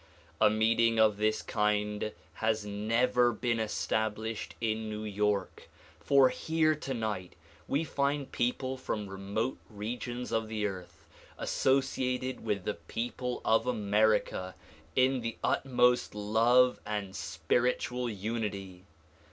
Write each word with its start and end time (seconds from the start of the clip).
A 0.41 0.49
meeting 0.49 0.97
of 0.99 1.17
this 1.17 1.43
kind 1.43 2.11
has 2.33 2.65
never 2.65 3.31
been 3.31 3.59
established 3.59 4.55
in 4.59 4.89
New 4.89 5.03
York, 5.03 5.69
for 5.99 6.29
here 6.29 6.73
tonight 6.73 7.33
we 7.67 7.83
find 7.83 8.31
people 8.31 8.77
from 8.77 9.07
remote 9.07 9.59
regions 9.69 10.31
of 10.31 10.47
the 10.47 10.65
earth, 10.65 11.05
associated 11.37 12.43
with 12.43 12.63
the 12.65 12.73
people 12.73 13.41
of 13.45 13.67
America 13.67 14.55
in 14.95 15.21
the 15.21 15.37
utmost 15.43 16.15
love 16.15 16.79
and 16.83 17.15
spiritual 17.15 18.09
unity. 18.09 18.85